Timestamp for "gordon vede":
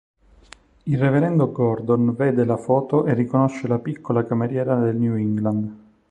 1.51-2.43